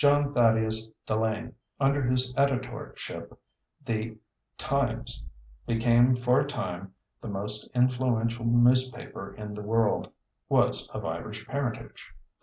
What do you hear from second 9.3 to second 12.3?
in the world, was of Irish parentage.